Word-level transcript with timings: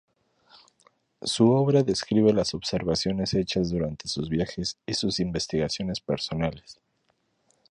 Su 1.21 1.51
obra 1.51 1.83
describe 1.83 2.33
las 2.33 2.55
observaciones 2.55 3.35
hechas 3.35 3.69
durante 3.69 4.07
sus 4.07 4.29
viajes 4.29 4.75
y 4.87 4.95
sus 4.95 5.19
investigaciones 5.19 5.99
personales. 6.01 6.79